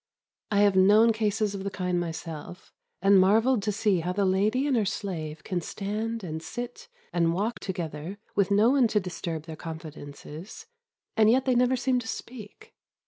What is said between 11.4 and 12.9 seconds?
they never seem to speak.